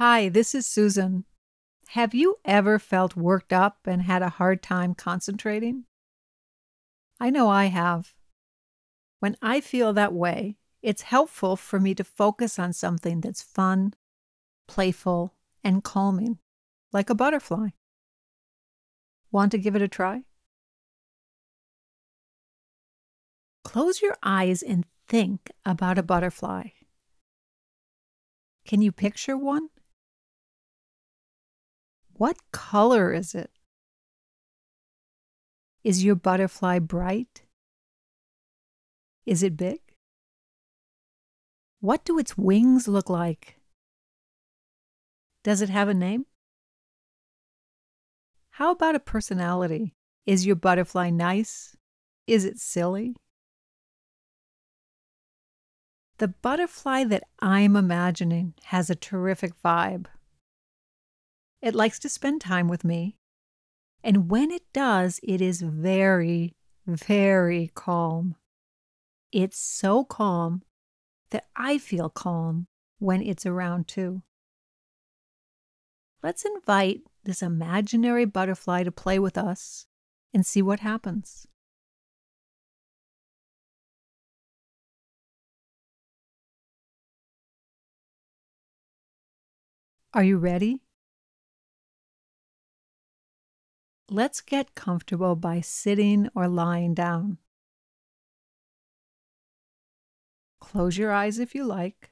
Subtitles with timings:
[0.00, 1.26] Hi, this is Susan.
[1.88, 5.84] Have you ever felt worked up and had a hard time concentrating?
[7.20, 8.14] I know I have.
[9.18, 13.92] When I feel that way, it's helpful for me to focus on something that's fun,
[14.66, 16.38] playful, and calming,
[16.94, 17.68] like a butterfly.
[19.30, 20.22] Want to give it a try?
[23.64, 26.68] Close your eyes and think about a butterfly.
[28.64, 29.68] Can you picture one?
[32.20, 33.50] What color is it?
[35.82, 37.44] Is your butterfly bright?
[39.24, 39.80] Is it big?
[41.80, 43.56] What do its wings look like?
[45.44, 46.26] Does it have a name?
[48.50, 49.94] How about a personality?
[50.26, 51.74] Is your butterfly nice?
[52.26, 53.16] Is it silly?
[56.18, 60.04] The butterfly that I'm imagining has a terrific vibe.
[61.62, 63.16] It likes to spend time with me.
[64.02, 66.54] And when it does, it is very,
[66.86, 68.36] very calm.
[69.30, 70.62] It's so calm
[71.30, 72.66] that I feel calm
[72.98, 74.22] when it's around too.
[76.22, 79.86] Let's invite this imaginary butterfly to play with us
[80.32, 81.46] and see what happens.
[90.12, 90.80] Are you ready?
[94.12, 97.38] Let's get comfortable by sitting or lying down.
[100.60, 102.10] Close your eyes if you like.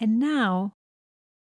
[0.00, 0.76] And now,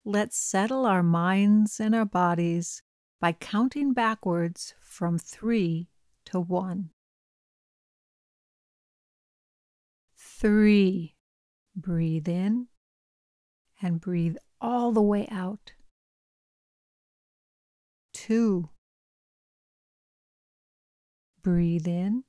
[0.05, 2.83] let's settle our minds and our bodies
[3.21, 5.89] by counting backwards from three
[6.25, 6.91] to one.
[10.17, 11.15] Three.
[11.77, 12.67] Breathe in
[13.81, 15.71] and breathe all the way out
[18.31, 18.69] two.
[21.43, 22.23] Breathe in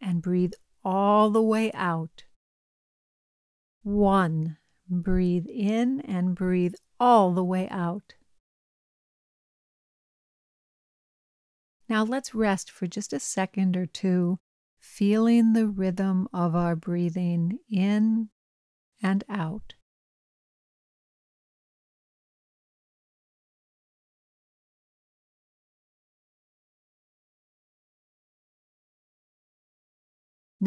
[0.00, 0.52] and breathe
[0.84, 2.22] all the way out.
[3.82, 4.58] One.
[4.88, 8.14] Breathe in and breathe all the way out.
[11.88, 14.38] Now let's rest for just a second or two,
[14.78, 18.28] feeling the rhythm of our breathing in
[19.02, 19.74] and out.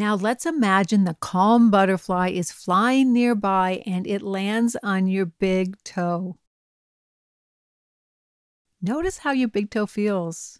[0.02, 5.76] Now let's imagine the calm butterfly is flying nearby and it lands on your big
[5.84, 6.38] toe.
[8.80, 10.58] Notice how your big toe feels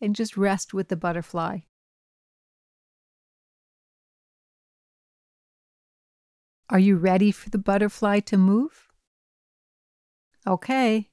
[0.00, 1.60] and just rest with the butterfly.
[6.68, 8.88] Are you ready for the butterfly to move?
[10.44, 11.10] Okay.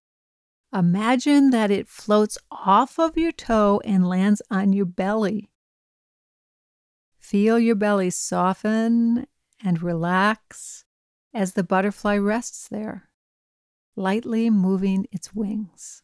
[0.74, 5.53] Imagine that it floats off of your toe and lands on your belly.
[7.34, 9.26] Feel your belly soften
[9.60, 10.86] and relax
[11.34, 13.10] as the butterfly rests there,
[13.96, 16.04] lightly moving its wings.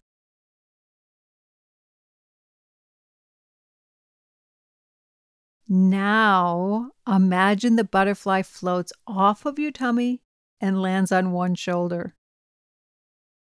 [5.67, 10.23] Now, imagine the butterfly floats off of your tummy
[10.59, 12.15] and lands on one shoulder.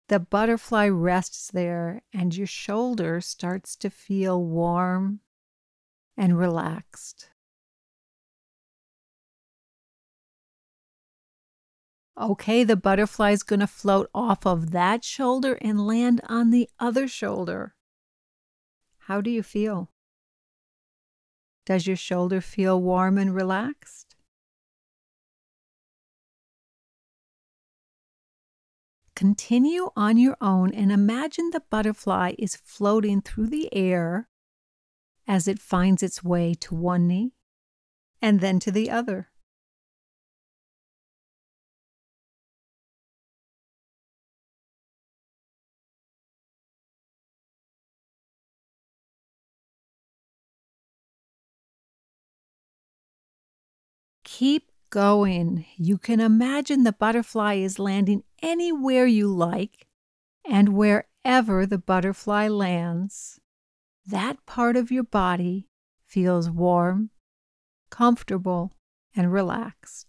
[0.09, 5.21] The butterfly rests there, and your shoulder starts to feel warm
[6.17, 7.31] and relaxed.
[12.21, 16.69] Okay, the butterfly is going to float off of that shoulder and land on the
[16.81, 17.75] other shoulder.
[19.03, 19.93] How do you feel?
[21.65, 24.17] Does your shoulder feel warm and relaxed?
[29.15, 34.29] Continue on your own and imagine the butterfly is floating through the air
[35.27, 37.33] as it finds its way to one knee
[38.21, 39.29] and then to the other.
[54.39, 55.67] Keep going.
[55.77, 59.89] You can imagine the butterfly is landing anywhere you like,
[60.49, 63.41] and wherever the butterfly lands,
[64.07, 65.67] that part of your body
[66.07, 67.11] feels warm,
[67.91, 68.77] comfortable,
[69.17, 70.08] and relaxed.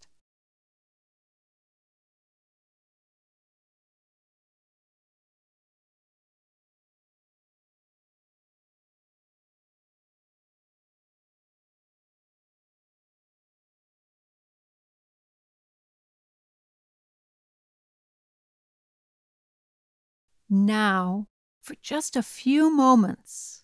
[20.49, 21.27] Now,
[21.61, 23.63] for just a few moments,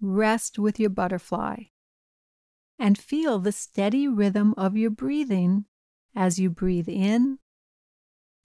[0.00, 1.64] rest with your butterfly
[2.78, 5.64] and feel the steady rhythm of your breathing
[6.14, 7.38] as you breathe in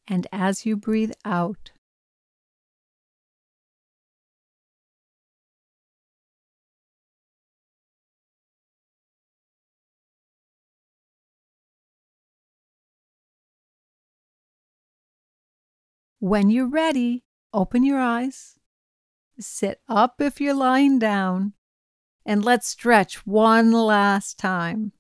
[0.08, 1.72] and as you breathe out.
[16.19, 18.56] When you're ready, open your eyes,
[19.39, 21.53] sit up if you're lying down,
[22.25, 24.92] and let's stretch one last time.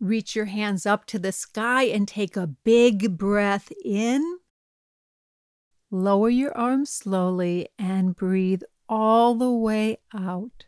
[0.00, 4.38] Reach your hands up to the sky and take a big breath in.
[5.90, 10.66] Lower your arms slowly and breathe all the way out.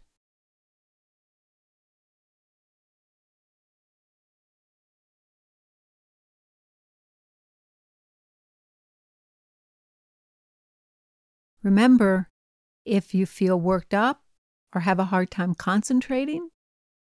[11.67, 12.31] Remember,
[12.85, 14.23] if you feel worked up
[14.73, 16.51] or have a hard time concentrating,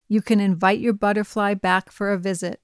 [0.06, 2.60] you can invite your butterfly back for a visit.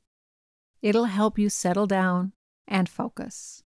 [0.82, 2.32] It'll help you settle down
[2.68, 3.64] and focus.